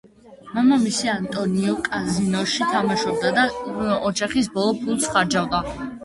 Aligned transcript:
მამამისი 0.53 1.09
ანტონიო 1.15 1.73
კაზინოში 1.87 2.67
თამაშობდა 2.71 3.33
და 3.35 3.43
ოჯახის 4.11 4.49
ბოლო 4.57 4.73
ფულს 4.79 5.05
ხარჯავდა. 5.13 5.61